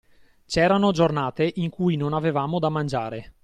C'erano 0.47 0.89
giornate 0.89 1.47
in 1.57 1.69
cui 1.69 1.95
non 1.95 2.15
avevamo 2.15 2.57
da 2.57 2.69
mangiare. 2.69 3.33